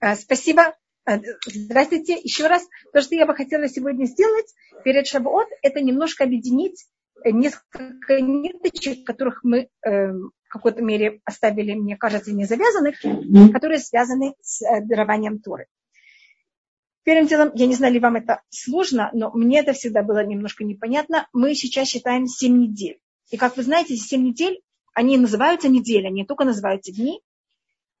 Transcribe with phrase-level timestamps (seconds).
[0.00, 0.76] А, спасибо.
[1.04, 2.66] А, здравствуйте еще раз.
[2.92, 4.46] То, что я бы хотела сегодня сделать
[4.84, 6.86] перед Шавуот, это немножко объединить
[7.24, 12.96] несколько ниточек, которых мы э, в какой-то мере оставили, мне кажется, не завязанных,
[13.52, 15.66] которые связаны с э, дарованием Торы.
[17.02, 20.62] Первым делом, я не знаю, ли вам это сложно, но мне это всегда было немножко
[20.62, 21.26] непонятно.
[21.32, 23.00] Мы сейчас считаем 7 недель.
[23.30, 24.60] И как вы знаете, эти 7 недель,
[24.94, 27.20] они называются недели, они только называются дни.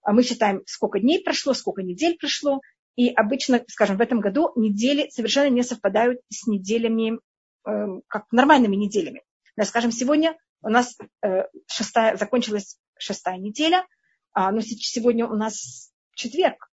[0.08, 2.62] А мы считаем, сколько дней прошло, сколько недель прошло.
[2.96, 7.18] И обычно, скажем, в этом году недели совершенно не совпадают с неделями,
[7.66, 9.22] э, как нормальными неделями.
[9.58, 13.86] Да, скажем, сегодня у нас э, шестая, закончилась шестая неделя,
[14.32, 16.70] а, но сегодня у нас четверг.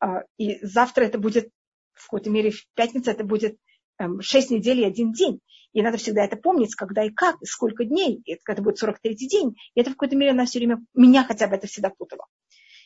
[0.00, 1.50] А, и завтра это будет,
[1.92, 3.58] в какой-то мере, в пятницу это будет
[3.98, 5.40] эм, шесть недель и один день.
[5.72, 8.22] И надо всегда это помнить, когда и как, и сколько дней.
[8.24, 9.56] И это будет 43-й день.
[9.74, 12.26] И это в какой-то мере она все время, меня хотя бы это всегда путало.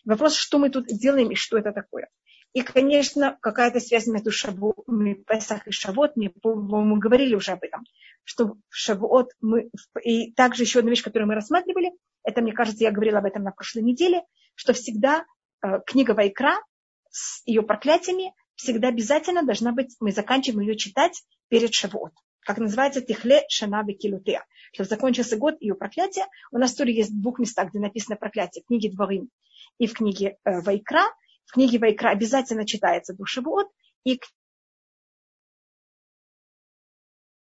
[0.04, 2.08] Вопрос, что мы тут делаем и что это такое.
[2.54, 7.84] И, конечно, какая-то связь между Шавуотами, Песах и Шавот, мы, мы говорили уже об этом,
[8.24, 9.70] что в Шавуот мы...
[10.02, 11.92] И также еще одна вещь, которую мы рассматривали,
[12.22, 14.22] это, мне кажется, я говорила об этом на прошлой неделе,
[14.54, 15.26] что всегда
[15.62, 16.62] э, книга Вайкра
[17.10, 22.12] с ее проклятиями всегда обязательно должна быть, мы заканчиваем ее читать перед Шавуот.
[22.40, 24.44] Как называется Тихле Шанабе Килутея.
[24.72, 26.26] Чтобы закончился год ее проклятия.
[26.50, 28.62] У нас тоже есть в двух местах, где написано проклятие.
[28.64, 29.30] В книге Дворим
[29.78, 31.04] и в книге э, Вайкра.
[31.46, 33.68] В книге Вайкра обязательно читается до Шавуот.
[34.04, 34.20] И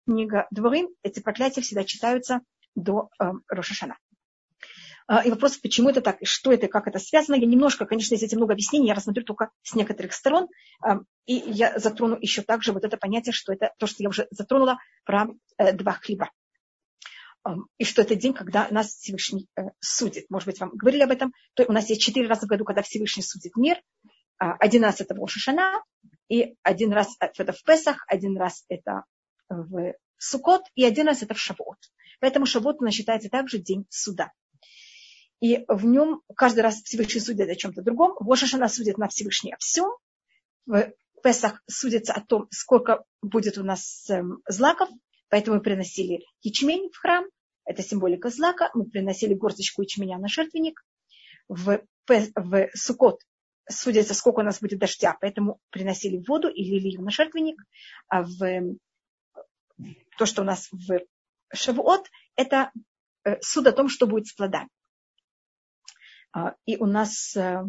[0.07, 2.41] книга Дворим, эти проклятия всегда читаются
[2.75, 3.97] до э, Рошашана.
[5.07, 7.35] А, и вопрос, почему это так, и что это, как это связано.
[7.35, 10.47] Я немножко, конечно, есть этим много объяснений, я рассмотрю только с некоторых сторон.
[10.81, 14.27] А, и я затрону еще также вот это понятие, что это то, что я уже
[14.31, 16.31] затронула про э, два хлеба.
[17.43, 20.29] А, и что это день, когда нас Всевышний э, судит.
[20.29, 21.33] Может быть, вам говорили об этом.
[21.53, 23.81] То у нас есть четыре раза в году, когда Всевышний судит мир.
[24.37, 25.83] Один раз это в Ошишана,
[26.27, 29.03] и один раз это в Песах, один раз это
[29.47, 31.77] в Сукот, и один раз это в Шавот.
[32.19, 34.31] Поэтому Шавот у считается также день суда
[35.43, 38.15] и в нем каждый раз Всевышний судит о чем-то другом.
[38.17, 39.91] В Ошашана судит на Всевышний о всем.
[40.65, 44.87] В Песах судится о том, сколько будет у нас эм, злаков.
[45.27, 47.25] Поэтому мы приносили ячмень в храм.
[47.65, 48.71] Это символика злака.
[48.73, 50.81] Мы приносили горсточку ячменя на жертвенник.
[51.49, 53.19] В, в Сукот
[53.69, 55.17] судится, сколько у нас будет дождя.
[55.19, 57.61] Поэтому приносили воду и лили ее на жертвенник.
[58.07, 58.77] А в эм,
[60.17, 61.01] то, что у нас в
[61.53, 62.71] Шавуот, это
[63.25, 64.69] э, суд о том, что будет с плодами.
[66.33, 67.63] А, и у нас э,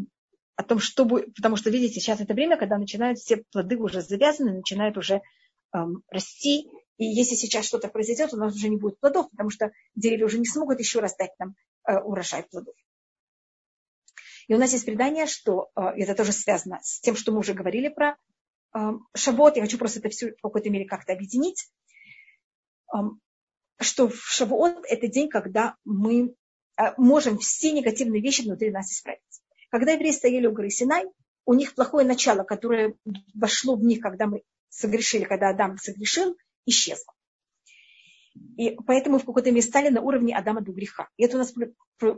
[0.56, 4.00] о том, что будет, потому что, видите, сейчас это время, когда начинают все плоды уже
[4.00, 5.20] завязаны, начинают уже
[5.74, 9.72] эм, расти, и если сейчас что-то произойдет, у нас уже не будет плодов, потому что
[9.94, 11.54] деревья уже не смогут еще раз дать нам
[11.86, 12.74] э, урожай плодов.
[14.46, 17.52] И у нас есть предание, что э, это тоже связано с тем, что мы уже
[17.52, 18.16] говорили про
[18.74, 18.78] э,
[19.14, 19.56] Шавот.
[19.56, 21.68] Я хочу просто это все в какой-то мере как-то объединить.
[22.94, 22.98] Э,
[23.80, 26.34] что в Шавуот это день, когда мы
[26.96, 29.20] можем все негативные вещи внутри нас исправить.
[29.70, 31.04] Когда евреи стояли у горы Синай,
[31.46, 32.94] у них плохое начало, которое
[33.34, 36.36] вошло в них, когда мы согрешили, когда Адам согрешил,
[36.66, 37.12] исчезло.
[38.56, 41.08] И поэтому в какой-то мере стали на уровне Адама до греха.
[41.16, 41.54] И это у нас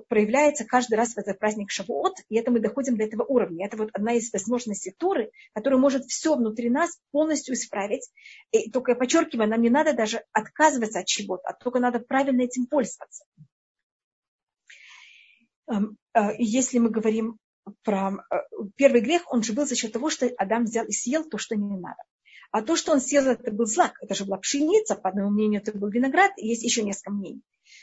[0.09, 3.67] проявляется каждый раз в этот праздник Шавуот, и это мы доходим до этого уровня.
[3.67, 8.11] Это вот одна из возможностей Торы, которая может все внутри нас полностью исправить.
[8.51, 12.43] И только я подчеркиваю, нам не надо даже отказываться от чего-то, а только надо правильно
[12.43, 13.25] этим пользоваться.
[15.67, 17.39] А, если мы говорим
[17.83, 18.37] про э,
[18.77, 21.57] первый грех, он же был за счет того, что Адам взял и съел то, что
[21.57, 22.03] не надо.
[22.53, 23.95] А то, что он съел, это был злак.
[24.01, 27.43] Это же была пшеница, по одному мнению, это был виноград, и есть еще несколько мнений.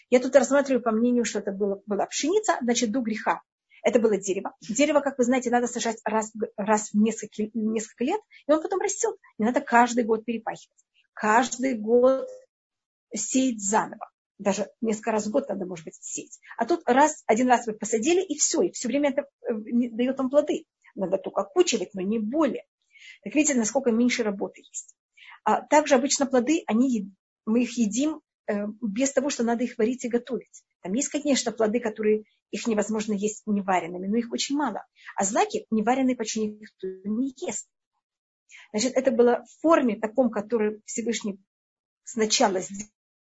[0.10, 3.42] Я тут рассматриваю по мнению, что это было, была пшеница, значит, до греха.
[3.84, 4.56] Это было дерево.
[4.62, 8.80] Дерево, как вы знаете, надо сажать раз, раз в несколько, несколько лет, и он потом
[8.80, 9.18] растет.
[9.38, 10.86] Не надо каждый год перепахивать.
[11.14, 12.26] Каждый год
[13.14, 16.40] сеять заново даже несколько раз в год надо, может быть, сеять.
[16.58, 19.54] А тут раз, один раз вы посадили, и все, и все время это э,
[19.92, 20.66] дает вам плоды.
[20.96, 22.66] Надо только окучивать, но не более.
[23.24, 24.96] Так видите, насколько меньше работы есть.
[25.44, 27.12] А также обычно плоды, они,
[27.46, 30.64] мы их едим э, без того, что надо их варить и готовить.
[30.82, 34.86] Там есть, конечно, плоды, которые их невозможно есть неваренными, но их очень мало.
[35.16, 37.68] А злаки неваренные почти никто не ест.
[38.72, 41.40] Значит, это было в форме таком, который Всевышний
[42.04, 42.60] сначала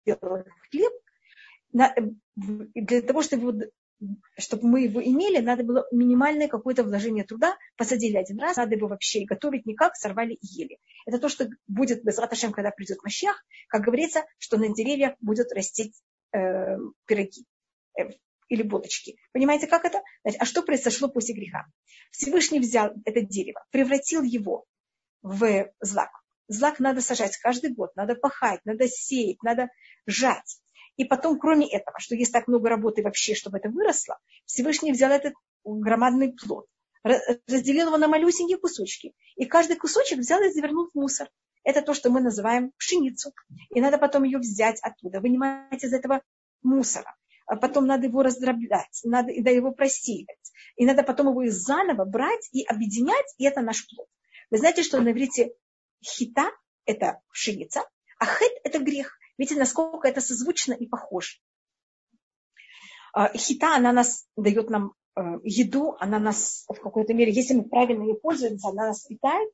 [0.08, 0.92] сделал хлеб,
[1.72, 3.70] для того, чтобы,
[4.38, 7.56] чтобы мы его имели, надо было минимальное какое-то вложение труда.
[7.76, 10.78] Посадили один раз, надо его вообще готовить никак, сорвали и ели.
[11.06, 13.36] Это то, что будет без Раташем, когда придет Мащах.
[13.68, 15.92] Как говорится, что на деревьях будут расти
[16.32, 16.76] э,
[17.06, 17.44] пироги.
[17.98, 18.10] Э,
[18.48, 19.18] или булочки.
[19.32, 20.00] Понимаете, как это?
[20.24, 21.66] А что произошло после греха?
[22.10, 24.64] Всевышний взял это дерево, превратил его
[25.20, 26.08] в злак.
[26.48, 29.68] Злак надо сажать каждый год, надо пахать, надо сеять, надо
[30.06, 30.60] жать.
[30.96, 35.12] И потом, кроме этого, что есть так много работы вообще, чтобы это выросло, Всевышний взял
[35.12, 35.34] этот
[35.64, 36.66] громадный плод,
[37.04, 39.12] разделил его на малюсенькие кусочки.
[39.36, 41.28] И каждый кусочек взял и завернул в мусор.
[41.62, 43.32] Это то, что мы называем пшеницу.
[43.70, 46.22] И надо потом ее взять оттуда, вынимать из этого
[46.62, 47.14] мусора.
[47.46, 50.52] А потом надо его раздроблять, надо его просеивать.
[50.76, 54.08] И надо потом его заново брать и объединять, и это наш плод.
[54.50, 55.52] Вы знаете, что на иврите
[56.02, 56.50] хита–
[56.84, 59.18] это пшеница, а хет– это грех.
[59.36, 61.38] Видите, насколько это созвучно и похоже.
[63.12, 67.64] А, хита, она нас дает нам э, еду, она нас в какой-то мере, если мы
[67.64, 69.50] правильно ее пользуемся, она нас питает.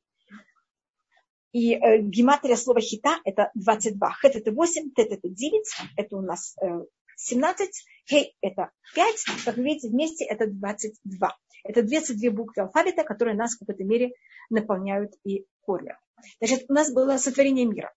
[1.51, 4.13] И э, гематрия слова хита– это 22.
[4.21, 5.65] Хет– это 8, тет– это 9,
[5.95, 7.69] это у нас э, 17,
[8.09, 9.15] хей– это 5,
[9.45, 11.37] как вы видите, вместе это 22.
[11.63, 14.13] Это 22 буквы алфавита, которые нас в какой-то мере
[14.49, 15.97] наполняют и кормят.
[16.39, 17.93] Значит, у нас было сотворение мира.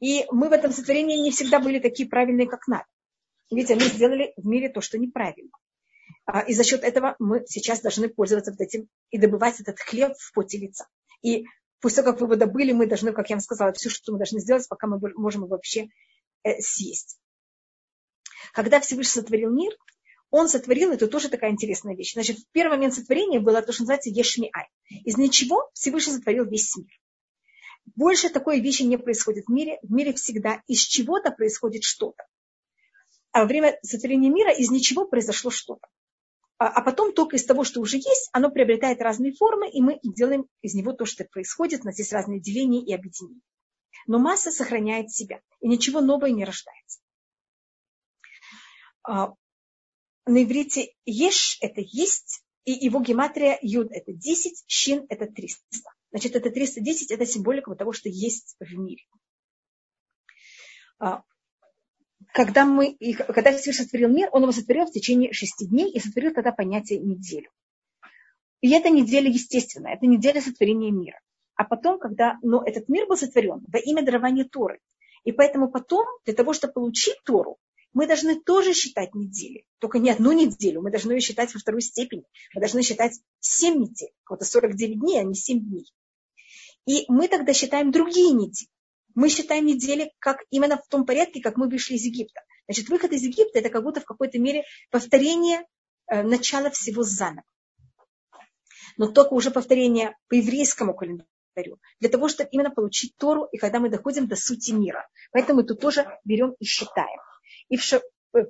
[0.00, 2.84] И мы в этом сотворении не всегда были такие правильные, как надо.
[3.50, 5.50] Видите, мы сделали в мире то, что неправильно.
[6.26, 10.32] А, и за счет этого мы сейчас должны пользоваться этим и добывать этот хлеб в
[10.32, 10.86] поте лица.
[11.22, 11.44] И
[11.80, 14.18] после того, как вы его добыли, мы должны, как я вам сказала, все, что мы
[14.18, 15.88] должны сделать, пока мы можем его вообще
[16.42, 17.18] э, съесть.
[18.52, 19.72] Когда Всевышний сотворил мир,
[20.30, 22.14] он сотворил, это тоже такая интересная вещь.
[22.14, 24.68] Значит, в первый момент сотворения было то, что называется Ешмиай.
[25.04, 26.88] Из ничего Всевышний сотворил весь мир.
[27.96, 29.78] Больше такой вещи не происходит в мире.
[29.82, 32.24] В мире всегда из чего-то происходит что-то.
[33.32, 35.86] А во время сотворения мира из ничего произошло что-то.
[36.58, 39.98] А, а потом только из того, что уже есть, оно приобретает разные формы, и мы
[40.02, 41.82] делаем из него то, что происходит.
[41.82, 43.40] У нас есть разные деления и объединения.
[44.06, 47.00] Но масса сохраняет себя, и ничего нового не рождается.
[49.02, 49.34] А,
[50.26, 55.60] на иврите еш– это есть, и его гематрия юд– это 10, щин– это 300.
[56.14, 59.02] Значит, это 310– это символика того, что есть в мире.
[61.00, 61.24] А,
[62.32, 62.96] когда, мы,
[63.34, 67.00] когда Всевышний сотворил мир, он его сотворил в течение шести дней и сотворил тогда понятие
[67.00, 67.50] неделю.
[68.60, 71.18] И эта неделя естественная, это неделя сотворения мира.
[71.56, 74.78] А потом, когда но этот мир был сотворен во имя дарования Торы,
[75.24, 77.58] и поэтому потом, для того, чтобы получить Тору,
[77.92, 79.64] мы должны тоже считать недели.
[79.80, 82.22] Только не одну неделю, мы должны ее считать во второй степени.
[82.54, 85.92] Мы должны считать 7 недель, вот 49 дней, а не 7 дней.
[86.86, 88.68] И мы тогда считаем другие недели.
[89.14, 92.40] Мы считаем недели как именно в том порядке, как мы вышли из Египта.
[92.66, 95.64] Значит, выход из Египта– это как будто в какой-то мере повторение
[96.06, 97.44] э, начала всего заново.
[98.96, 103.80] Но только уже повторение по еврейскому календарю, для того, чтобы именно получить Тору, и когда
[103.80, 105.08] мы доходим до сути мира.
[105.32, 107.20] Поэтому мы тут тоже берем и считаем.
[107.68, 108.00] И в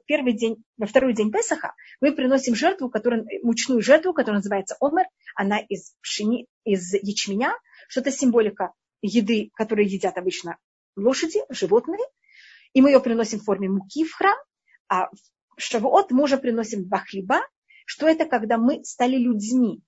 [0.07, 5.07] первый день, во второй день Песаха мы приносим жертву, которая, мучную жертву, которая называется омер.
[5.35, 7.55] Она из, пшени, из ячменя,
[7.89, 8.73] что-то символика
[9.03, 10.59] еды, которую едят обычно
[10.97, 12.05] лошади, животные.
[12.73, 14.37] И мы ее приносим в форме муки в храм.
[14.89, 15.17] А в
[15.59, 17.41] Шавуот мы уже приносим два хлеба.
[17.87, 19.83] Что это, когда мы стали людьми?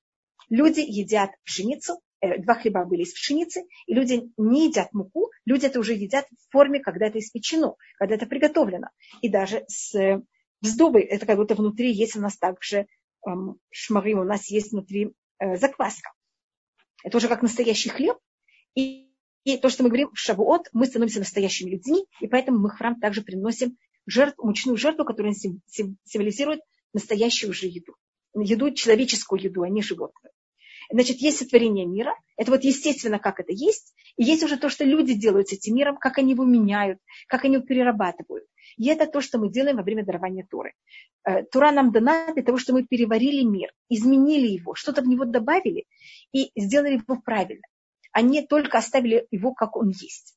[0.48, 5.66] Люди едят пшеницу, Э, два хлеба были из пшеницы, и люди не едят муку, люди
[5.66, 8.88] это уже едят в форме, когда это испечено, когда это приготовлено.
[9.20, 10.22] И даже с
[10.62, 12.86] вздобой, э, это как будто внутри есть у нас также
[13.26, 16.12] эм, шмарим, у нас есть внутри э, закваска.
[17.06, 18.18] Это уже как настоящий хлеб.
[18.74, 19.12] И,
[19.44, 22.72] и то, что мы говорим в Шавуот, мы становимся настоящими людьми, и поэтому мы в
[22.72, 27.94] храм также приносим жертву, мучную жертву, которая символизирует настоящую же еду.
[28.34, 30.32] Еду, человеческую еду, а не животную.
[30.90, 32.14] Значит, есть сотворение мира.
[32.36, 33.94] Это вот естественно, как это есть.
[34.16, 37.44] И есть уже то, что люди делают с этим миром, как они его меняют, как
[37.44, 38.44] они его перерабатывают.
[38.76, 40.74] И это то, что мы делаем во время дарования Торы.
[41.24, 45.24] Э, Тура нам дана для того, чтобы мы переварили мир, изменили его, что-то в него
[45.24, 45.86] добавили
[46.32, 47.66] и сделали его правильно,
[48.12, 50.36] а не только оставили его, как он есть.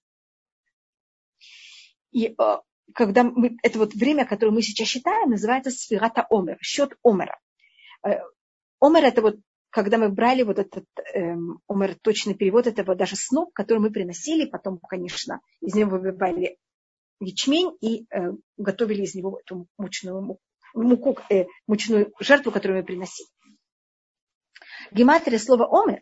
[2.12, 2.58] И э,
[2.94, 7.38] когда мы, это вот время, которое мы сейчас считаем, называется сферата омер, счет омера.
[8.06, 8.22] Э,
[8.80, 9.36] омер это вот
[9.70, 14.46] когда мы брали вот этот эм, умер, точный перевод этого даже сноп, который мы приносили,
[14.46, 16.58] потом, конечно, из него выбивали
[17.20, 20.42] ячмень и э, готовили из него эту мучную муку,
[20.74, 23.28] муку э, мучную жертву, которую мы приносили.
[24.92, 26.02] Гематрия слова омер,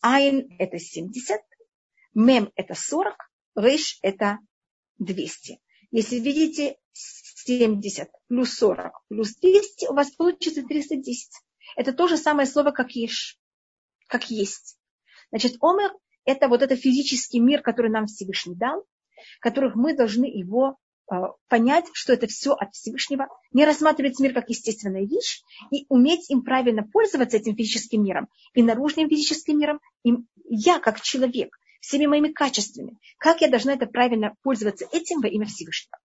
[0.00, 1.40] айн это 70,
[2.14, 3.14] мем это 40,
[3.56, 4.38] рейш это
[4.98, 5.60] 200.
[5.90, 11.30] Если видите 70 плюс 40 плюс 200, у вас получится 310.
[11.78, 13.38] Это то же самое слово, как ешь,
[14.08, 14.76] как есть.
[15.30, 15.92] Значит, омер–
[16.24, 18.84] это вот этот физический мир, который нам Всевышний дал,
[19.40, 20.76] которых мы должны его
[21.46, 26.42] понять, что это все от Всевышнего, не рассматривать мир как естественная вещь и уметь им
[26.42, 30.14] правильно пользоваться этим физическим миром и наружным физическим миром, и
[30.48, 35.46] я как человек, всеми моими качествами, как я должна это правильно пользоваться этим во имя
[35.46, 35.96] Всевышнего.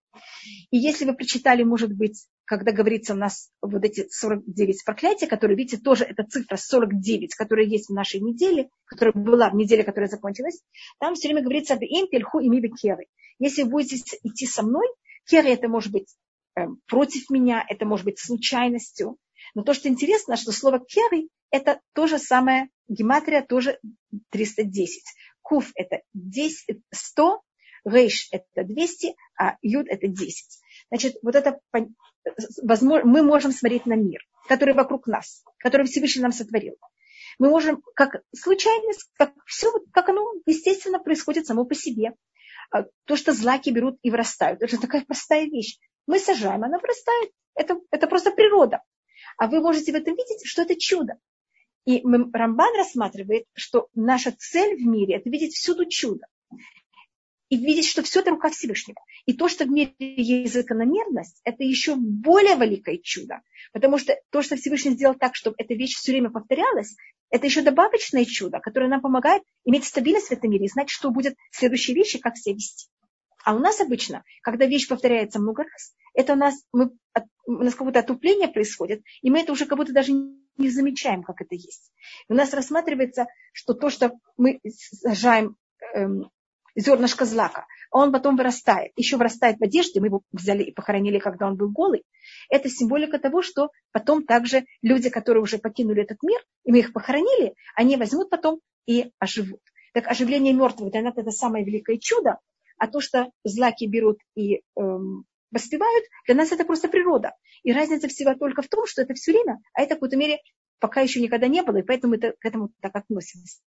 [0.71, 5.57] И если вы прочитали, может быть, когда говорится у нас вот эти 49 проклятий, которые,
[5.57, 10.09] видите, тоже эта цифра 49, которая есть в нашей неделе, которая была в неделе, которая
[10.09, 10.61] закончилась,
[10.99, 13.05] там все время говорится об им, тельху и мибе керы.
[13.39, 14.87] Если вы будете идти со мной,
[15.25, 16.13] керы это может быть
[16.55, 19.17] э, против меня, это может быть случайностью.
[19.55, 23.79] Но то, что интересно, что слово керы это то же самое, гематрия тоже
[24.31, 25.03] 310.
[25.41, 27.41] Куф это 10, 100,
[27.85, 30.59] рейш это 200, а юд это 10.
[30.89, 31.59] Значит, вот это
[32.61, 36.75] возможно, мы можем смотреть на мир, который вокруг нас, который Всевышний нам сотворил.
[37.39, 42.13] Мы можем, как случайность, как все, как оно естественно происходит само по себе.
[42.71, 45.77] А то, что злаки берут и вырастают, это такая простая вещь.
[46.05, 47.31] Мы сажаем, она вырастает.
[47.55, 48.81] Это, это просто природа.
[49.37, 51.15] А вы можете в этом видеть, что это чудо.
[51.85, 56.25] И Рамбан рассматривает, что наша цель в мире– это видеть всюду чудо
[57.53, 58.99] и видеть, что все это рука Всевышнего.
[59.27, 63.41] И то, что в мире есть закономерность, это еще более великое чудо.
[63.73, 66.95] Потому что то, что Всевышний сделал так, чтобы эта вещь все время повторялась,
[67.29, 71.11] это еще добавочное чудо, которое нам помогает иметь стабильность в этом мире и знать, что
[71.11, 72.89] будет следующие вещи, как себя вести.
[73.45, 76.89] А у нас обычно, когда вещь повторяется много раз, это у нас, мы,
[77.45, 81.39] у нас какое-то отупление происходит, и мы это уже как будто даже не замечаем, как
[81.41, 81.91] это есть.
[82.29, 84.59] И у нас рассматривается, что то, что мы
[85.01, 85.55] сажаем
[85.93, 86.31] эм,
[86.75, 91.47] зернышко злака, он потом вырастает, еще вырастает в одежде, мы его взяли и похоронили, когда
[91.47, 92.03] он был голый,
[92.49, 96.93] это символика того, что потом также люди, которые уже покинули этот мир, и мы их
[96.93, 99.61] похоронили, они возьмут потом и оживут.
[99.93, 102.39] Так оживление мертвых для нас это самое великое чудо,
[102.77, 107.35] а то, что злаки берут и эм, воспевают, для нас это просто природа.
[107.61, 110.39] И разница всего только в том, что это все время, а это в какой-то мере
[110.79, 113.61] пока еще никогда не было, и поэтому это, к этому так относимся.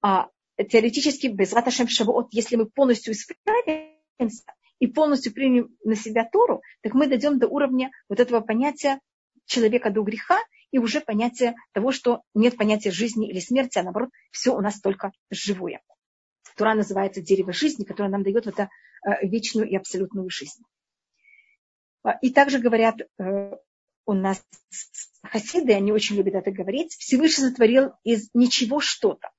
[0.00, 0.28] А
[0.68, 4.44] теоретически без Раташем Шавуот, если мы полностью исправимся
[4.78, 9.00] и полностью примем на себя Тору, так мы дойдем до уровня вот этого понятия
[9.46, 10.38] человека до греха
[10.70, 14.80] и уже понятия того, что нет понятия жизни или смерти, а наоборот, все у нас
[14.80, 15.80] только живое.
[16.56, 20.62] Тура называется дерево жизни, которое нам дает вот эту э, вечную и абсолютную жизнь.
[22.02, 23.56] А, и также говорят э,
[24.06, 24.44] у нас
[25.22, 29.30] хасиды, они очень любят это говорить, Всевышний сотворил из ничего что-то.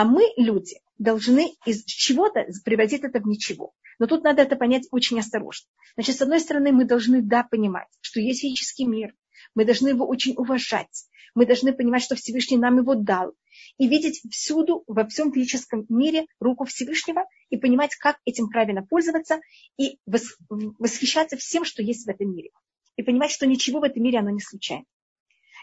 [0.00, 3.74] А мы, люди, должны из чего-то превратить это в ничего.
[3.98, 5.68] Но тут надо это понять очень осторожно.
[5.94, 9.14] Значит, с одной стороны, мы должны, да, понимать, что есть физический мир.
[9.54, 11.04] Мы должны его очень уважать.
[11.34, 13.34] Мы должны понимать, что Всевышний нам его дал.
[13.76, 19.40] И видеть всюду, во всем физическом мире руку Всевышнего и понимать, как этим правильно пользоваться
[19.76, 22.52] и восхищаться всем, что есть в этом мире.
[22.96, 24.86] И понимать, что ничего в этом мире оно не случайно.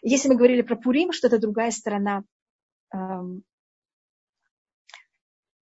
[0.04, 2.24] Если мы говорили про Пурим, что это другая сторона
[2.94, 3.44] эм,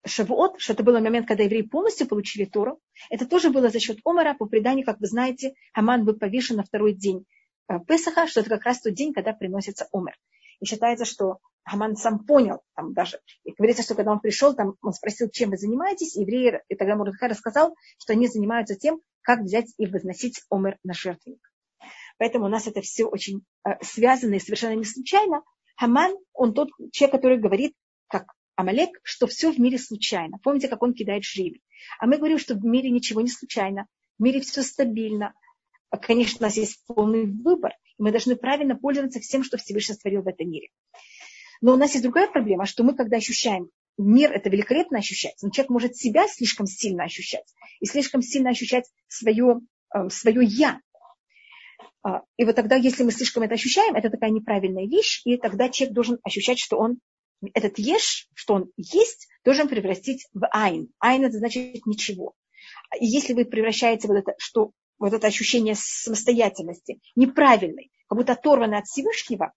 [0.07, 3.99] Шавуот, что это был момент, когда евреи полностью получили Тору, это тоже было за счет
[4.05, 7.25] Омара, по преданию, как вы знаете, Хаман был повешен на второй день
[7.69, 10.15] э, Песаха, что это как раз тот день, когда приносится Омер.
[10.59, 14.75] И считается, что Хаман сам понял, там даже, и говорится, что когда он пришел, там
[14.81, 19.01] он спросил, чем вы занимаетесь, и евреи, и тогда Мурдхай рассказал, что они занимаются тем,
[19.21, 21.41] как взять и возносить Омер на жертвенник.
[22.17, 25.43] Поэтому у нас это все очень э, связано и совершенно не случайно.
[25.75, 27.73] Хаман, он тот человек, который говорит,
[28.07, 30.39] как Амалек, что все в мире случайно.
[30.43, 31.63] Помните, как он кидает жребий.
[31.99, 33.85] А мы говорим, что в мире ничего не случайно.
[34.17, 35.33] В мире все стабильно.
[36.01, 37.73] Конечно, у нас есть полный выбор.
[37.99, 40.69] И мы должны правильно пользоваться всем, что Всевышний створил в этом мире.
[41.61, 45.49] Но у нас есть другая проблема, что мы, когда ощущаем мир, это великолепно ощущать, но
[45.49, 47.45] человек может себя слишком сильно ощущать
[47.79, 49.61] и слишком сильно ощущать свое,
[49.93, 50.79] э, свое «я».
[52.03, 55.69] А, и вот тогда, если мы слишком это ощущаем, это такая неправильная вещь, и тогда
[55.69, 56.99] человек должен ощущать, что он
[57.53, 60.89] этот еш, что он есть, должен превратить в айн.
[60.99, 62.33] Айн это значит ничего.
[62.99, 68.79] И если вы превращаете вот это, что вот это ощущение самостоятельности неправильной, как будто оторванной
[68.79, 69.53] от Всевышнего,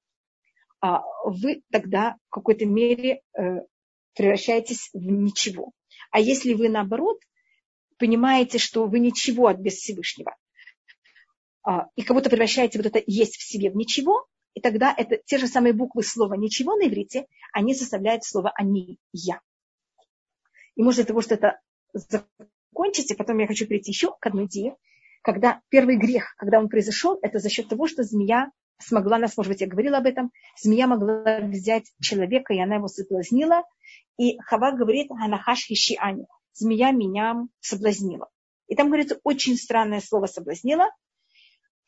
[0.81, 3.61] а, вы тогда в какой-то мере э,
[4.15, 5.73] превращаетесь в ничего.
[6.11, 7.21] А если вы наоборот
[7.99, 10.35] понимаете, что вы ничего от без Всевышнего,
[11.63, 15.19] а, и как будто превращаете вот это есть в себе в ничего, и тогда это
[15.25, 19.40] те же самые буквы слова «ничего» на иврите, они составляют слово «они», «я».
[20.75, 21.61] И может того, что это
[21.92, 24.76] закончить, и потом я хочу перейти еще к одной идее,
[25.23, 29.52] когда первый грех, когда он произошел, это за счет того, что змея смогла нас, может
[29.52, 30.30] быть, я говорила об этом,
[30.61, 33.64] змея могла взять человека, и она его соблазнила,
[34.16, 36.26] и Хава говорит, Ханахаш Хишиани.
[36.52, 38.28] змея меня соблазнила.
[38.69, 40.88] И там говорится очень странное слово соблазнила.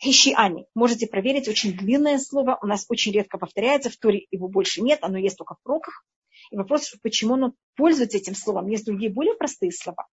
[0.03, 0.67] Хищиани.
[0.75, 2.59] Можете проверить, очень длинное слово.
[2.61, 3.91] У нас очень редко повторяется.
[3.91, 6.05] В Туре его больше нет, оно есть только в проках.
[6.51, 8.69] И вопрос, почему оно пользуется этим словом.
[8.69, 10.07] Есть другие более простые слова.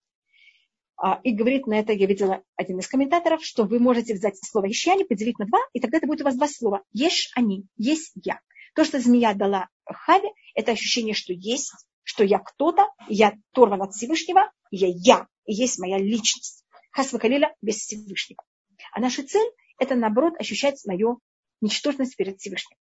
[0.95, 4.65] А, и говорит на это, я видела один из комментаторов, что вы можете взять слово
[4.65, 6.83] «ещьяни», поделить на два, и тогда это будет у вас два слова.
[6.91, 8.41] «Ешь они», «есть я».
[8.75, 11.71] То, что змея дала Хаве, это ощущение, что есть,
[12.03, 16.65] что я кто-то, я оторван от Всевышнего, я я, и есть моя личность.
[16.91, 18.43] Хасва Калиля без Всевышнего.
[18.91, 19.49] А наша цель–
[19.79, 21.19] это, наоборот, ощущать мою
[21.61, 22.77] ничтожность перед Всевышним.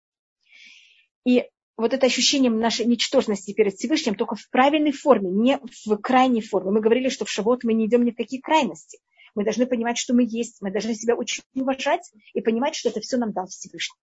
[1.25, 1.45] И
[1.77, 6.71] вот это ощущение нашей ничтожности перед Всевышним только в правильной форме, не в крайней форме.
[6.71, 8.99] Мы говорили, что в Шавот мы не идем ни в какие крайности.
[9.35, 13.01] Мы должны понимать, что мы есть, мы должны себя очень уважать и понимать, что это
[13.01, 13.99] все нам дал Всевышний.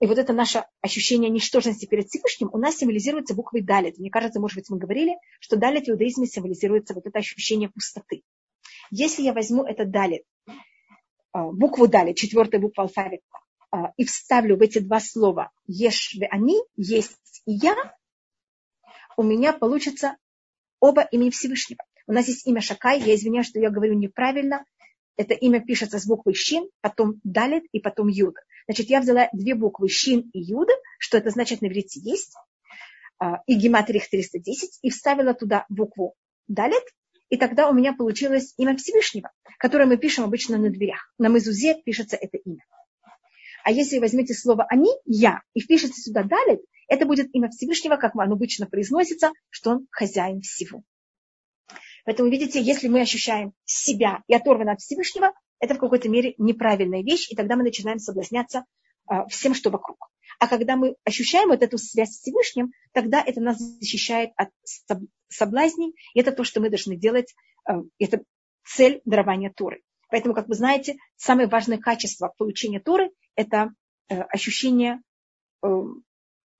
[0.00, 3.98] И вот это наше ощущение ничтожности перед Всевышним у нас символизируется буквой Далит.
[3.98, 8.22] Мне кажется, может быть, мы говорили, что Далит в иудаизме символизируется вот это ощущение пустоты.
[8.90, 10.22] Если я возьму это Далит,
[11.34, 13.24] букву Далит, четвертая буква алфавита,
[13.70, 17.74] а, и вставлю в эти два слова «ешь они», «есть» и «я»,
[19.16, 20.16] у меня получится
[20.80, 21.84] оба имени Всевышнего.
[22.06, 24.64] У нас есть имя Шакай, я извиняюсь, что я говорю неправильно.
[25.16, 28.36] Это имя пишется с буквой Шин, потом Далит и потом Юд.
[28.66, 32.34] Значит, я взяла две буквы Шин и Юд, что это значит на иврите есть,
[33.18, 36.14] а, и гематрих 310, и вставила туда букву
[36.48, 36.84] Далит,
[37.28, 41.12] и тогда у меня получилось имя Всевышнего, которое мы пишем обычно на дверях.
[41.18, 42.64] На мезузе пишется это имя.
[43.64, 48.14] А если возьмете слово «они», «я», и впишете сюда «далит», это будет имя Всевышнего, как
[48.14, 50.82] оно обычно произносится, что он хозяин всего.
[52.04, 57.02] Поэтому, видите, если мы ощущаем себя и оторваны от Всевышнего, это в какой-то мере неправильная
[57.02, 58.64] вещь, и тогда мы начинаем соблазняться
[59.06, 60.10] а, всем, что вокруг.
[60.38, 64.50] А когда мы ощущаем вот эту связь с Всевышним, тогда это нас защищает от
[65.28, 68.22] соблазней, и это то, что мы должны делать, а, это
[68.64, 69.82] цель дарования Торы.
[70.10, 73.74] Поэтому, как вы знаете, самое важное качество получения Торы– это
[74.08, 75.00] э, ощущение
[75.62, 75.68] э,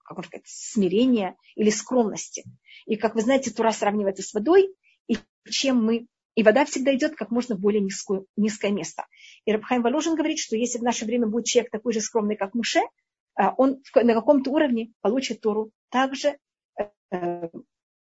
[0.04, 2.45] как можно сказать, смирения или скромности.
[2.87, 4.75] И, как вы знаете, Тура сравнивается с водой,
[5.08, 5.17] и
[5.49, 9.06] чем мы и вода всегда идет как можно в более низкую, низкое место.
[9.45, 12.54] И Рабхайм Воложин говорит, что если в наше время будет человек такой же скромный, как
[12.54, 12.80] Муше,
[13.36, 16.38] он на каком-то уровне получит Тору также.
[17.10, 17.49] Э,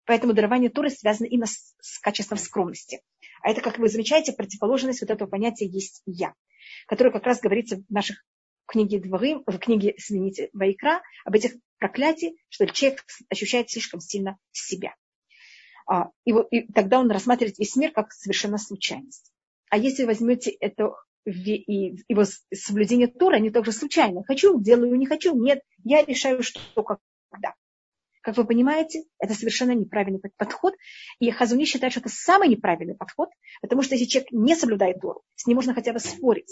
[0.05, 3.01] поэтому дарование Торы связано именно с, качеством скромности.
[3.41, 6.33] А это, как вы замечаете, противоположность вот этого понятия есть «я»,
[6.87, 8.23] которое как раз говорится в наших
[8.65, 14.95] книге Дворы, в книге, извините, Вайкра, об этих проклятиях, что человек ощущает слишком сильно себя.
[15.89, 19.31] А, и, и тогда он рассматривает весь мир как совершенно случайность.
[19.69, 20.93] А если возьмете это
[21.27, 24.23] и его соблюдение Тора, они также случайно.
[24.23, 27.53] Хочу, делаю, не хочу, нет, я решаю, что когда.
[28.21, 30.73] Как вы понимаете, это совершенно неправильный подход.
[31.19, 33.29] И Хазуни считает, что это самый неправильный подход,
[33.61, 36.51] потому что если человек не соблюдает Тору, с ним можно хотя бы спорить.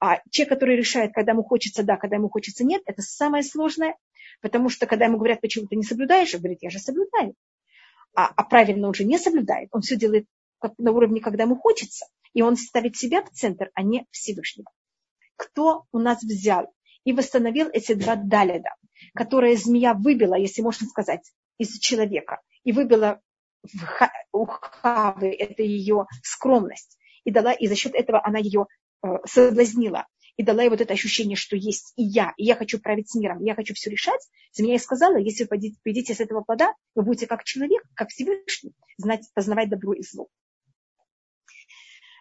[0.00, 3.96] А человек, который решает, когда ему хочется да, когда ему хочется нет, это самое сложное,
[4.40, 7.34] потому что когда ему говорят, почему ты не соблюдаешь, он говорит, я же соблюдаю.
[8.16, 10.26] А, а правильно он же не соблюдает, он все делает
[10.78, 14.70] на уровне, когда ему хочется, и он ставит себя в центр, а не Всевышнего.
[15.36, 16.66] Кто у нас взял
[17.04, 18.70] и восстановил эти два даледа,
[19.14, 23.20] которые змея выбила, если можно сказать, из человека, и выбила
[24.32, 28.66] у Хавы, это ее скромность, и дала, и за счет этого она ее
[29.02, 32.80] э, соблазнила, и дала ей вот это ощущение, что есть и я, и я хочу
[32.80, 34.20] править миром, и я хочу все решать,
[34.52, 38.74] змея ей сказала, если вы поедите с этого плода, вы будете как человек, как Всевышний,
[38.98, 40.28] знать, познавать добро и зло.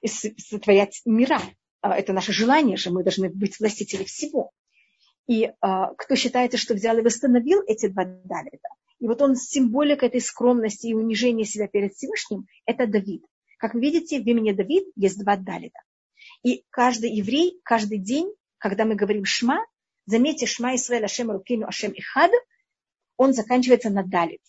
[0.03, 1.41] И сотворять мира.
[1.81, 4.51] А, это наше желание же, мы должны быть властители всего.
[5.27, 10.05] И а, кто считает, что взял и восстановил эти два Давида, и вот он символика
[10.05, 13.25] этой скромности и унижения себя перед Всевышним, это Давид.
[13.57, 15.79] Как вы видите, в имени Давид есть два Далида.
[16.43, 19.65] И каждый еврей, каждый день, когда мы говорим Шма,
[20.05, 22.31] заметьте, Шма Исраэль Ашем Рукину Ашем Ихад,
[23.17, 24.41] он заканчивается на Далит.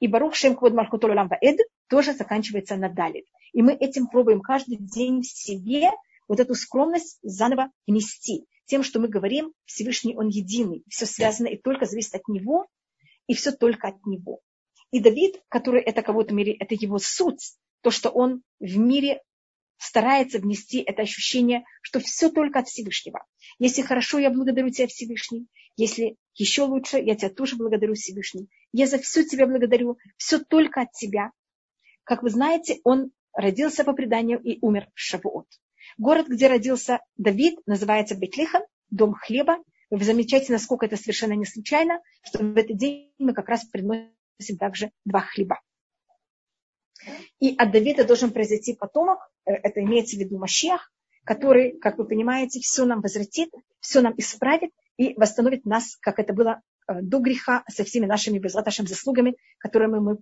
[0.00, 3.26] И Барух Шем Квод Мархутолу Ламба Эд тоже заканчивается на Далит.
[3.54, 5.90] И мы этим пробуем каждый день в себе
[6.28, 11.56] вот эту скромность заново внести тем, что мы говорим, Всевышний Он единый, все связано и
[11.56, 12.66] только зависит от Него,
[13.26, 14.40] и все только от Него.
[14.90, 19.20] И Давид, который это кого-то мере, это его суть, то, что он в мире
[19.76, 23.24] старается внести это ощущение, что все только от Всевышнего.
[23.58, 25.46] Если хорошо, я благодарю тебя, Всевышний.
[25.76, 28.48] Если еще лучше, я тебя тоже благодарю, Всевышний.
[28.72, 29.98] Я за все тебя благодарю.
[30.16, 31.30] Все только от тебя.
[32.04, 35.46] Как вы знаете, он родился по преданию и умер в Шавуот.
[35.98, 39.58] Город, где родился Давид, называется Бетлихан, дом хлеба.
[39.90, 44.56] Вы замечаете, насколько это совершенно не случайно, что в этот день мы как раз приносим
[44.58, 45.60] также два хлеба.
[47.38, 50.90] И от Давида должен произойти потомок, э, это имеется в виду Машех,
[51.24, 56.32] который, как вы понимаете, все нам возвратит, все нам исправит и восстановит нас, как это
[56.32, 60.18] было э, до греха, со всеми нашими безлаташими заслугами, которыми мы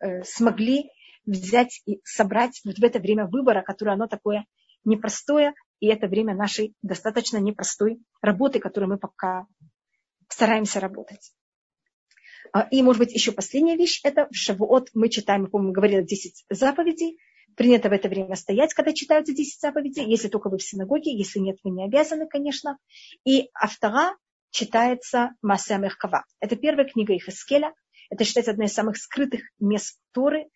[0.00, 0.90] э, смогли
[1.26, 4.46] взять и собрать вот в это время выбора, которое оно такое
[4.84, 9.46] непростое, и это время нашей достаточно непростой работы, которую мы пока
[10.28, 11.32] стараемся работать.
[12.52, 16.02] А, и, может быть, еще последняя вещь, это в Шавуот мы читаем, мы, по-моему, говорили
[16.02, 17.18] 10 заповедей,
[17.56, 21.38] принято в это время стоять, когда читаются 10 заповедей, если только вы в синагоге, если
[21.38, 22.78] нет, вы не обязаны, конечно.
[23.24, 24.16] И автора
[24.50, 26.24] читается Масса Меркава.
[26.40, 27.74] Это первая книга Ихаскеля,
[28.10, 30.48] это считается одна из самых скрытых мест Торы.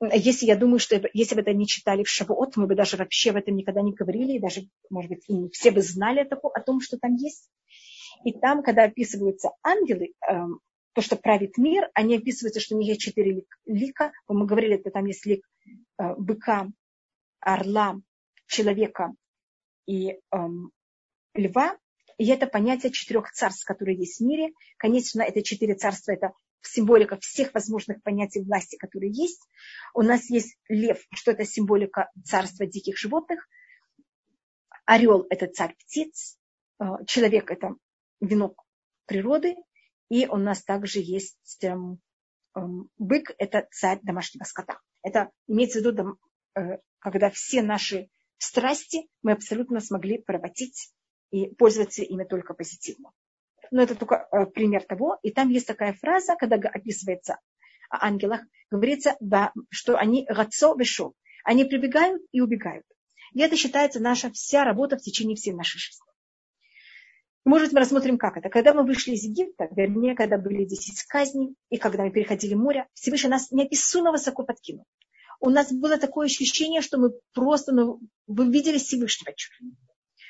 [0.00, 3.32] Если я думаю, что если бы это не читали в Шавуот, мы бы даже вообще
[3.32, 6.80] в этом никогда не говорили, и даже, может быть, и все бы знали о том,
[6.80, 7.48] что там есть.
[8.24, 10.60] И там, когда описываются ангелы, эм,
[10.94, 14.12] то, что правит мир, они описываются, что у них есть четыре лика.
[14.28, 15.46] Мы говорили, что там есть лик
[15.98, 16.68] э, быка,
[17.40, 17.96] орла,
[18.46, 19.12] человека
[19.86, 20.70] и эм,
[21.34, 21.76] льва.
[22.16, 24.52] И это понятие четырех царств, которые есть в мире.
[24.76, 26.32] Конечно, это четыре царства, это
[26.66, 29.40] символика всех возможных понятий власти, которые есть.
[29.94, 33.48] У нас есть лев, что это символика царства диких животных.
[34.84, 36.38] Орел– это царь птиц.
[36.80, 37.74] Э, человек– это
[38.20, 38.64] венок
[39.06, 39.56] природы.
[40.10, 42.00] И у нас также есть эм,
[42.54, 44.78] эм, бык, это царь домашнего скота.
[45.02, 46.18] Это имеется в виду,
[46.56, 50.92] э, когда все наши страсти мы абсолютно смогли превратить
[51.30, 53.10] и пользоваться ими только позитивно.
[53.74, 55.18] Но это только э, пример того.
[55.24, 57.40] И там есть такая фраза, когда описывается
[57.90, 59.16] о ангелах, говорится,
[59.68, 61.12] что они рацо вешо.
[61.42, 62.86] Они прибегают и убегают.
[63.32, 66.06] И это считается наша вся работа в течение всей нашей жизни.
[67.44, 68.48] Может, мы рассмотрим, как это.
[68.48, 72.86] Когда мы вышли из Египта, вернее, когда были 10 казней, и когда мы переходили море,
[72.94, 74.86] Всевышний нас неописуемо высоко подкинул.
[75.40, 79.50] У нас было такое ощущение, что мы просто, ну, вы видели Всевышнего чуть.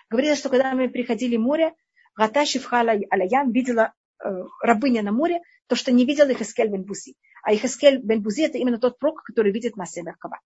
[0.09, 1.75] Говорится, что когда мы переходили море,
[2.17, 4.29] Гаташи Фхала Алаям видела э,
[4.63, 7.17] рабыня на море, то, что не видел Ихаскель бен Бузи.
[7.43, 10.41] А Ихаскель бен Бузи это именно тот пророк, который видит Масия Меркава.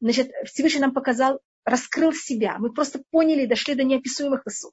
[0.00, 2.56] Значит, Всевышний нам показал, раскрыл себя.
[2.58, 4.72] Мы просто поняли и дошли до неописуемых высот.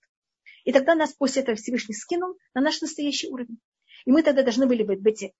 [0.63, 3.60] И тогда нас после этого Всевышний скинул на наш настоящий уровень.
[4.06, 5.34] И мы тогда должны были в эти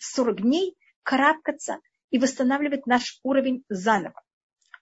[0.00, 1.78] 40 эм, дней карабкаться
[2.10, 4.22] и восстанавливать наш уровень заново.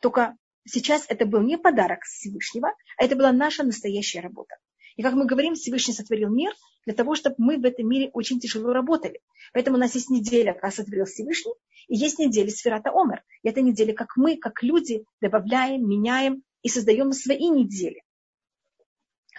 [0.00, 4.56] Только сейчас это был не подарок Всевышнего, а это была наша настоящая работа.
[4.96, 6.52] И как мы говорим, Всевышний сотворил мир
[6.84, 9.20] для того, чтобы мы в этом мире очень тяжело работали.
[9.52, 11.52] Поэтому у нас есть неделя, как сотворил Всевышний,
[11.88, 13.22] и есть неделя Сферата Омер.
[13.42, 18.02] И эта неделя, как мы, как люди, добавляем, меняем и создаем свои недели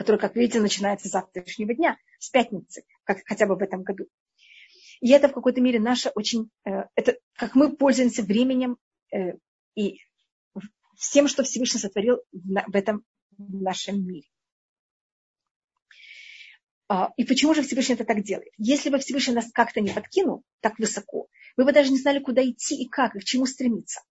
[0.01, 4.07] который, как видите, начинается с завтрашнего дня, с пятницы, как хотя бы в этом году.
[4.99, 8.77] И это в какой-то мере наше очень, э, это как мы пользуемся временем
[9.13, 9.33] э,
[9.75, 9.99] и
[10.97, 13.03] всем, что Всевышний сотворил в этом
[13.37, 14.27] в нашем мире.
[16.93, 18.51] А, и почему же Всевышний это так делает?
[18.57, 22.43] Если бы Всевышний нас как-то не подкинул так высоко, вы бы даже не знали, куда
[22.43, 24.01] идти и как, и к чему стремиться.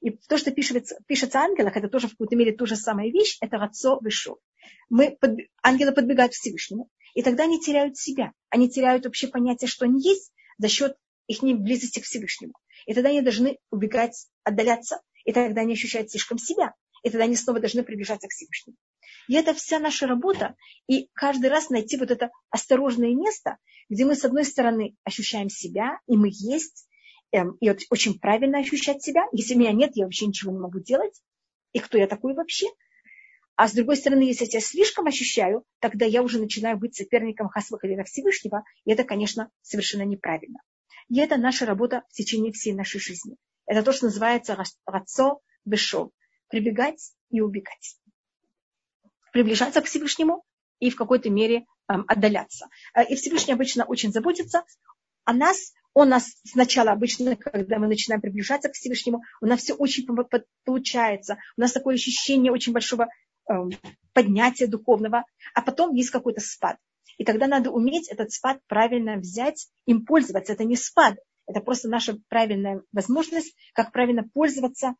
[0.00, 3.36] И то, что пишется, пишется ангелах, это тоже в какой-то мере та же самая вещь,
[3.42, 4.38] это рацо вышел.
[4.88, 8.32] Мы, под, ангелы подбегают к Всевышнему, и тогда они теряют себя.
[8.48, 12.54] Они теряют вообще понятие, что они есть за счет их близости к Всевышнему.
[12.86, 16.72] И тогда они должны убегать, отдаляться, и тогда они ощущают слишком себя.
[17.02, 18.78] И тогда они снова должны приближаться к Всевышнему.
[19.28, 20.56] И это вся наша работа.
[20.86, 25.98] И каждый раз найти вот это осторожное место, где мы, с одной стороны, ощущаем себя,
[26.06, 26.86] и мы есть,
[27.32, 29.26] Эм, и очень правильно ощущать себя.
[29.32, 31.14] Если меня нет, я вообще ничего не могу делать.
[31.72, 32.66] И кто я такой вообще?
[33.54, 37.48] А с другой стороны, если я себя слишком ощущаю, тогда я уже начинаю быть соперником
[37.48, 40.60] Хасвахалина Всевышнего, и это, конечно, совершенно неправильно.
[41.08, 43.36] И это наша работа в течение всей нашей жизни.
[43.66, 46.10] Это то, что называется рацо бешов.
[46.48, 47.96] Прибегать и убегать.
[49.32, 50.44] Приближаться к Всевышнему
[50.78, 52.68] и в какой-то мере эм, отдаляться.
[52.94, 54.64] Э, и Всевышний обычно очень заботится
[55.24, 59.74] о нас, он нас сначала обычно, когда мы начинаем приближаться к Всевышнему, у нас все
[59.74, 60.06] очень
[60.64, 61.38] получается.
[61.56, 63.08] У нас такое ощущение очень большого
[63.48, 63.52] э,
[64.12, 66.76] поднятия духовного, а потом есть какой-то спад.
[67.18, 70.52] И тогда надо уметь этот спад правильно взять, им пользоваться.
[70.52, 74.94] Это не спад, это просто наша правильная возможность, как правильно пользоваться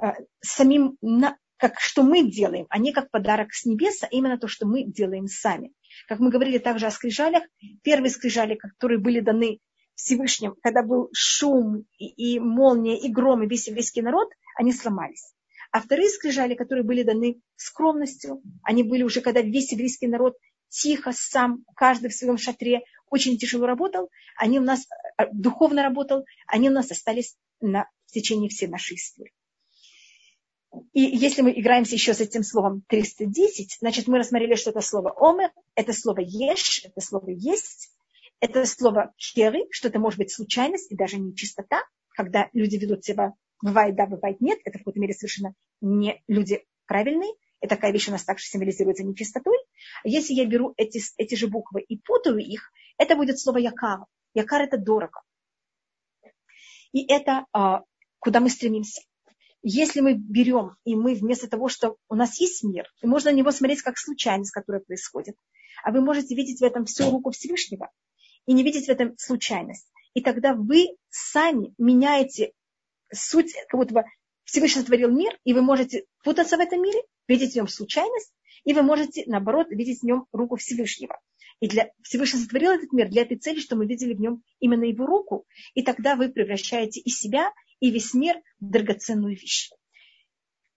[0.00, 4.36] э, самим, на, как что мы делаем, а не как подарок с небеса, а именно
[4.36, 5.72] то, что мы делаем сами.
[6.08, 7.44] Как мы говорили также о скрижалях,
[7.84, 9.60] первые скрижали, которые были даны
[9.94, 15.34] Всевышним, когда был шум и, и молния, и гром, и весь еврейский народ, они сломались.
[15.70, 20.34] А вторые скрижали, которые были даны скромностью, они были уже, когда весь еврейский народ
[20.68, 24.80] тихо, сам, каждый в своем шатре, очень тяжело работал, они у нас
[25.16, 29.32] э, духовно работал, они у нас остались на, в течение всей нашей истории.
[30.92, 35.12] И если мы играемся еще с этим словом 310, значит, мы рассмотрели, что это слово
[35.18, 37.90] омер, это слово еш, это слово есть,
[38.40, 43.34] это слово керы, что это может быть случайность и даже нечистота, когда люди ведут себя,
[43.62, 48.08] бывает да, бывает нет, это в какой-то мере совершенно не люди правильные, и такая вещь
[48.08, 49.56] у нас также символизируется нечистотой.
[50.04, 54.06] Если я беру эти, эти же буквы и путаю их, это будет слово якар.
[54.34, 55.22] Якар– это дорого.
[56.92, 57.82] И это а,
[58.18, 59.02] куда мы стремимся.
[59.62, 63.36] Если мы берем, и мы вместо того, что у нас есть мир, и можно на
[63.36, 65.36] него смотреть как случайность, которая происходит,
[65.84, 67.90] а вы можете видеть в этом всю руку Всевышнего
[68.46, 69.88] и не видеть в этом случайность.
[70.14, 72.52] И тогда вы сами меняете
[73.12, 74.04] суть, как будто бы
[74.44, 78.32] Всевышний сотворил мир, и вы можете путаться в этом мире, видеть в нем случайность,
[78.64, 81.18] и вы можете, наоборот, видеть в нем руку Всевышнего.
[81.60, 84.84] И для, Всевышний сотворил этот мир для этой цели, что мы видели в нем именно
[84.84, 85.46] его руку.
[85.74, 89.70] И тогда вы превращаете и себя, и весь мир драгоценную вещь.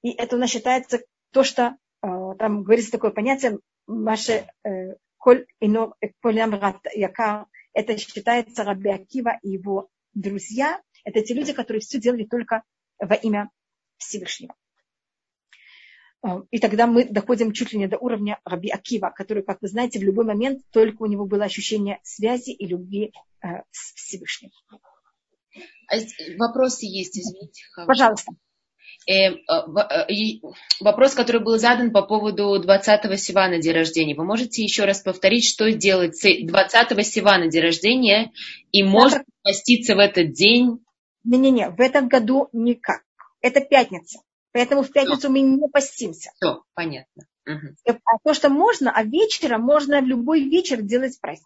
[0.01, 2.07] И это у нас считается то, что э,
[2.39, 9.87] там говорится такое понятие, ваше э, коль ино якар, это считается Раби Акива и его
[10.15, 10.81] друзья.
[11.03, 12.63] Это те люди, которые все делали только
[12.97, 13.51] во имя
[13.97, 14.55] Всевышнего.
[16.23, 19.67] Э, и тогда мы доходим чуть ли не до уровня Раби Акива, который, как вы
[19.67, 23.13] знаете, в любой момент только у него было ощущение связи и любви
[23.69, 24.49] с Всевышним.
[25.87, 25.95] А
[26.37, 27.63] вопросы есть, извините.
[27.85, 28.31] Пожалуйста.
[29.07, 30.39] Э, э,
[30.79, 34.15] вопрос, который был задан по поводу 20-го Сивана день рождения.
[34.15, 38.31] Вы можете еще раз повторить, что делать с 20-го Сивана день рождения
[38.71, 39.25] и можно да.
[39.43, 40.83] поститься в этот день?
[41.23, 43.03] Не-не-не, в этом году никак.
[43.41, 44.19] Это пятница.
[44.53, 45.29] Поэтому в пятницу Все.
[45.29, 46.31] мы не постимся.
[46.35, 47.25] Все, понятно.
[47.45, 47.95] Угу.
[48.05, 51.45] А то, что можно, а вечером можно в любой вечер делать праздник.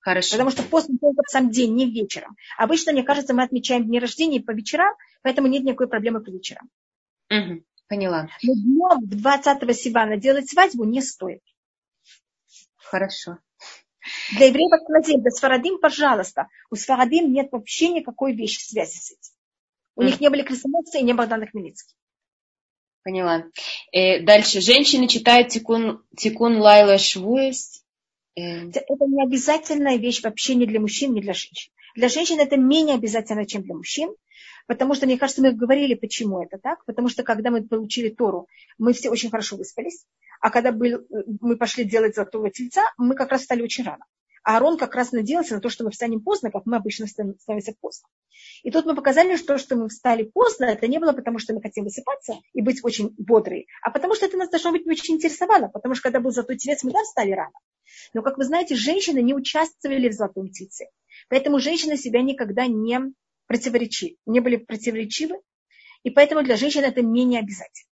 [0.00, 0.32] Хорошо.
[0.32, 2.36] Потому что пост только в сам день, не вечером.
[2.56, 6.70] Обычно, мне кажется, мы отмечаем дни рождения по вечерам, поэтому нет никакой проблемы по вечерам.
[7.30, 8.28] Угу, поняла.
[8.42, 11.42] Но днем 20 Сивана делать свадьбу не стоит.
[12.76, 13.38] Хорошо.
[14.32, 16.48] Для евреев Асканазим, для Сфарадим, пожалуйста.
[16.70, 19.32] У Сфарадим нет вообще никакой вещи связи с этим.
[19.96, 20.06] У mm.
[20.06, 21.94] них не были крестоносцы и не Богдана Хмельницкий.
[23.02, 23.44] Поняла.
[23.92, 24.60] Э, дальше.
[24.60, 27.79] Женщины читают тикун, тикун Лайла Швуэс
[28.34, 31.72] это не обязательная вещь вообще не для мужчин, не для женщин.
[31.94, 34.14] Для женщин это менее обязательно, чем для мужчин.
[34.66, 36.84] Потому что, мне кажется, мы говорили, почему это так.
[36.84, 38.46] Потому что, когда мы получили Тору,
[38.78, 40.06] мы все очень хорошо выспались.
[40.40, 41.04] А когда был,
[41.40, 44.04] мы пошли делать золотого тельца, мы как раз стали очень рано.
[44.42, 47.74] А Арон как раз надеялся на то, что мы встанем поздно, как мы обычно становимся
[47.80, 48.08] поздно.
[48.62, 51.60] И тут мы показали, что, что мы встали поздно, это не было потому, что мы
[51.60, 55.16] хотим высыпаться и быть очень бодрые, а потому что это нас должно быть не очень
[55.16, 57.52] интересовало, потому что когда был золотой телец, мы там встали рано.
[58.14, 60.86] Но, как вы знаете, женщины не участвовали в золотом тельце.
[61.28, 62.98] Поэтому женщины себя никогда не
[63.46, 65.40] противоречили, не были противоречивы,
[66.02, 67.90] и поэтому для женщин это менее обязательно.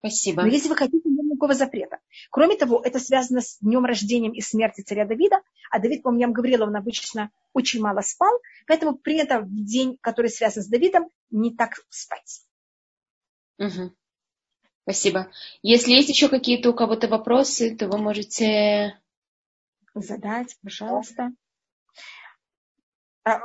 [0.00, 0.42] Спасибо.
[0.42, 1.98] Но если вы хотите, никакого запрета.
[2.30, 5.36] Кроме того, это связано с днем рождения и смерти царя Давида,
[5.70, 9.98] а Давид, по-моему, я вам говорила, он обычно очень мало спал, поэтому принято в день,
[10.00, 12.42] который связан с Давидом, не так спать.
[13.58, 13.92] Угу.
[14.82, 15.30] Спасибо.
[15.62, 18.98] Если есть еще какие-то у кого-то вопросы, то вы можете
[19.94, 21.32] задать, пожалуйста.
[23.24, 23.40] А,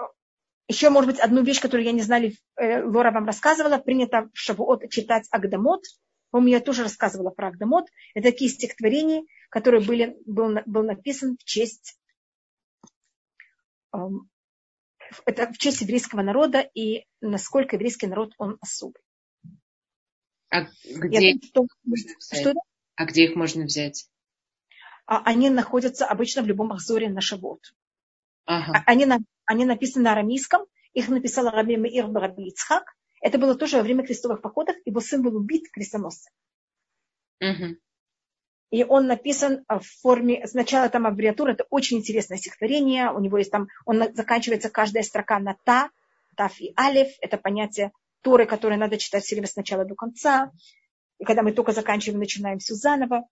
[0.67, 4.37] еще, может быть, одну вещь, которую я не знали, э, Лора вам рассказывала, принято в
[4.37, 5.83] Шавуот читать Агдамот.
[6.31, 7.87] По-моему, я тоже рассказывала про Агдамот.
[8.15, 11.99] Это такие стихотворения, которые были, был, был написан в честь,
[13.93, 14.29] эм,
[15.25, 19.01] это в честь еврейского народа и насколько еврейский народ, он особый.
[20.49, 21.65] А где, их, что,
[22.19, 22.53] что
[22.95, 24.09] а где их можно взять?
[25.05, 27.73] А, они находятся обычно в любом Ахзоре на Шавот.
[28.45, 28.73] Ага.
[28.77, 29.05] А, они,
[29.45, 30.65] они написаны на арамейском.
[30.93, 32.95] Их написал Раби Меир Раби Ицхак.
[33.21, 34.75] Это было тоже во время крестовых походов.
[34.85, 36.33] Его сын был убит крестоносцем.
[37.39, 37.77] Угу.
[38.71, 43.51] И он написан в форме, сначала там аббревиатура, это очень интересное стихотворение, у него есть
[43.51, 45.89] там, он заканчивается каждая строка на та,
[46.37, 50.51] таф и алиф, это понятие Торы, которые надо читать все время с начала до конца.
[51.17, 53.27] И когда мы только заканчиваем, начинаем все заново.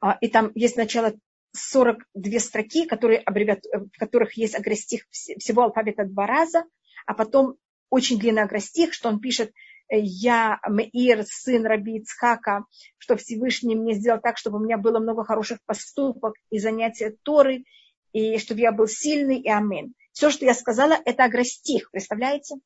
[0.00, 1.14] А, и там есть начало
[1.52, 6.64] 42 строки, которые в которых есть агростих всего алфавита два раза,
[7.06, 7.56] а потом
[7.90, 9.52] очень длинный агростих, что он пишет
[9.88, 12.64] я, Меир, сын Раби Ицхака,
[12.98, 17.64] что Всевышний мне сделал так, чтобы у меня было много хороших поступок и занятия Торы,
[18.12, 19.94] и чтобы я был сильный, и амин.
[20.12, 22.56] Все, что я сказала, это агростих, представляете?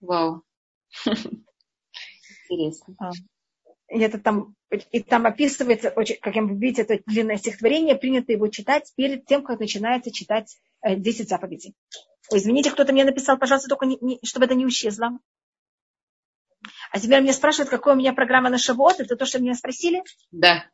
[0.00, 0.42] Вау.
[2.48, 2.94] Интересно.
[2.98, 3.10] А.
[3.88, 8.48] И, это там, и там описывается, очень, как вы видите, это длинное стихотворение, принято его
[8.48, 11.74] читать перед тем, как начинается читать 10 э, заповедей.
[12.36, 15.18] Извините, кто-то мне написал, пожалуйста, только не, не, чтобы это не исчезло.
[16.90, 19.00] А теперь меня спрашивают, какая у меня программа на Шавуот.
[19.00, 20.02] Это то, что меня спросили?
[20.30, 20.64] Да.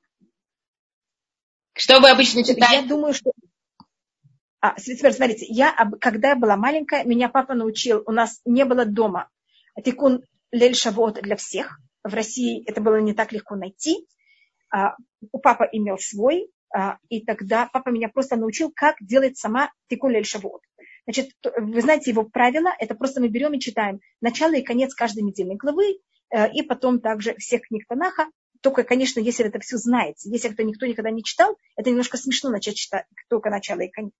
[1.75, 2.83] Что вы обычно читаете?
[2.83, 3.33] Я думаю, что...
[4.61, 8.85] А, теперь смотрите, я, когда я была маленькая, меня папа научил, у нас не было
[8.85, 9.31] дома
[9.85, 11.79] тикун лель шавуот для всех.
[12.03, 14.07] В России это было не так легко найти.
[14.71, 14.97] А,
[15.33, 20.13] у папа имел свой, а, и тогда папа меня просто научил, как делать сама тикун
[20.13, 20.63] лель шавуот.
[21.09, 25.23] Значит, вы знаете его правила, это просто мы берем и читаем начало и конец каждой
[25.23, 28.27] недельной главы, э, и потом также всех книг Танаха.
[28.61, 30.29] Только, конечно, если это все знаете.
[30.29, 34.13] Если это никто никогда не читал, это немножко смешно начать читать только начало и конец.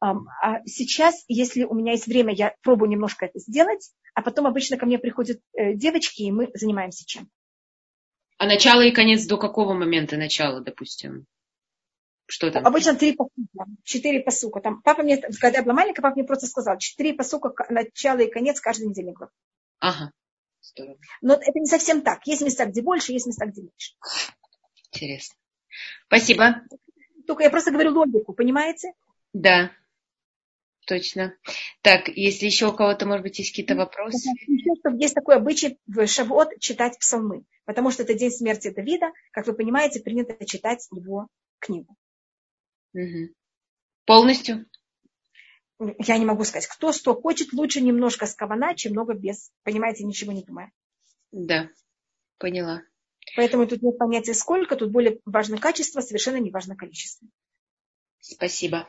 [0.00, 4.76] А сейчас, если у меня есть время, я пробую немножко это сделать, а потом обычно
[4.76, 7.30] ко мне приходят э, девочки, и мы занимаемся чем.
[8.38, 11.26] А начало и конец до какого момента начала, допустим?
[12.26, 12.66] Что там?
[12.66, 14.60] Обычно три посука, четыре посука.
[14.60, 18.30] Там, папа мне, когда я была маленькая, папа мне просто сказал, четыре посука, начало и
[18.30, 19.32] конец каждой недельной главы.
[19.78, 20.10] Ага.
[20.60, 20.98] Здорово.
[21.22, 22.26] Но это не совсем так.
[22.26, 23.94] Есть места, где больше, есть места, где меньше.
[24.90, 25.36] Интересно.
[26.06, 26.62] Спасибо.
[27.26, 28.92] Только я просто говорю логику, понимаете?
[29.32, 29.70] Да,
[30.86, 31.34] точно.
[31.82, 34.28] Так, если еще у кого-то, может быть, есть какие-то вопросы?
[34.98, 39.12] Есть такой обычай в Шавуот читать псалмы, потому что это день смерти Давида.
[39.30, 41.96] Как вы понимаете, принято читать его книгу.
[44.04, 44.66] Полностью?
[45.78, 46.66] Я не могу сказать.
[46.68, 49.50] Кто что хочет, лучше немножко с кавана, чем много без.
[49.62, 50.72] Понимаете, ничего не думая.
[51.32, 51.68] Да,
[52.38, 52.82] поняла.
[53.36, 57.28] Поэтому тут нет понятия сколько, тут более важно качество, совершенно не важно количество.
[58.20, 58.88] Спасибо.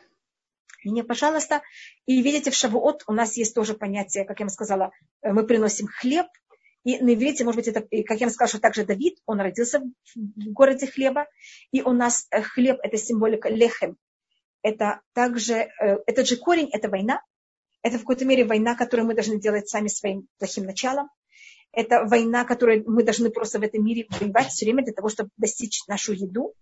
[0.83, 1.61] Мне, пожалуйста.
[2.05, 5.45] И видите, в Шавуот у нас есть тоже понятие, как я вам сказала, э, мы
[5.45, 6.27] приносим хлеб.
[6.87, 9.81] И на иврите, может быть, это, как я вам сказала, что также Давид, он родился
[10.15, 11.27] в городе хлеба.
[11.73, 13.97] И у нас э, хлеб– это символика лехем.
[14.61, 17.21] Это также, э, этот же корень– это война.
[17.81, 21.09] Это в какой-то мере война, которую мы должны делать сами своим плохим началом.
[21.73, 25.29] Это война, которую мы должны просто в этом мире воевать все время для того, чтобы
[25.35, 26.53] достичь нашу еду.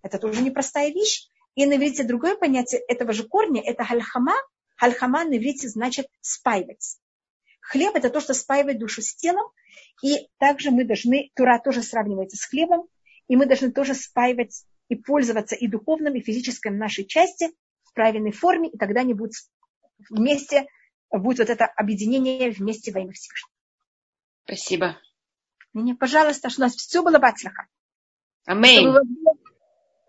[0.00, 1.28] Это тоже непростая вещь.
[1.56, 4.36] И на иврите другое понятие этого же корня– это хальхама.
[4.76, 6.96] Хальхама на иврите значит спаивать.
[7.64, 9.46] Хлеб– это то, что спаивает душу с телом.
[10.02, 12.86] И также мы должны, Тура тоже сравнивается с хлебом,
[13.28, 17.48] и мы должны тоже спаивать и пользоваться и духовным, и физическим нашей части
[17.84, 19.32] в правильной форме, и тогда они будут
[20.10, 20.66] вместе,
[21.10, 23.50] будет вот это объединение вместе во имя Всевышнего.
[24.44, 24.98] Спасибо.
[25.72, 27.66] Мне, пожалуйста, что у нас все было бацлаха.
[28.44, 28.94] Аминь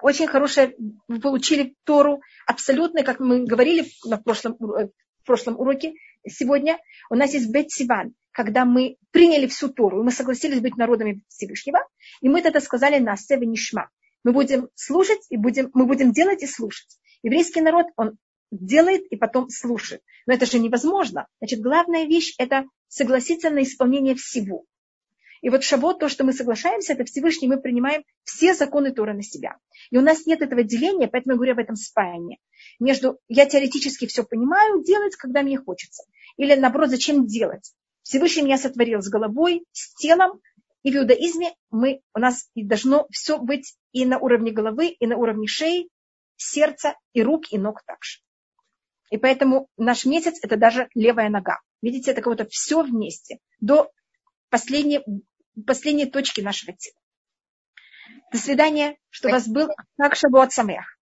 [0.05, 0.75] очень хорошее,
[1.07, 4.91] вы получили Тору, абсолютно, как мы говорили на прошлом, в
[5.25, 5.93] прошлом уроке
[6.27, 11.21] сегодня, у нас есть Бет Сиван, когда мы приняли всю Тору, мы согласились быть народами
[11.29, 11.79] Всевышнего,
[12.21, 13.89] и мы это сказали на Севе Нишма.
[14.23, 16.99] Мы будем слушать, и будем, мы будем делать и слушать.
[17.23, 18.17] Еврейский народ, он
[18.51, 20.01] делает и потом слушает.
[20.25, 21.27] Но это же невозможно.
[21.39, 24.65] Значит, главная вещь– это согласиться на исполнение всего.
[25.41, 29.23] И вот шавот, то, что мы соглашаемся, это Всевышний, мы принимаем все законы Тора на
[29.23, 29.57] себя.
[29.91, 32.39] И у нас нет этого деления, поэтому я говорю об этом спаянии.
[32.79, 36.03] Между я теоретически все понимаю, делать, когда мне хочется.
[36.37, 37.73] Или наоборот, зачем делать?
[38.03, 40.39] Всевышний меня сотворил с головой, с телом,
[40.83, 45.17] и в иудаизме мы, у нас должно все быть и на уровне головы, и на
[45.17, 45.89] уровне шеи,
[46.35, 48.19] сердца, и рук, и ног также.
[49.09, 51.59] И поэтому наш месяц– это даже левая нога.
[51.81, 53.39] Видите, это как будто все вместе.
[53.59, 53.91] До
[54.49, 55.01] последней
[55.65, 56.97] последней точки нашего тела.
[58.31, 60.94] До свидания, что у вас был как Шабуат Самех.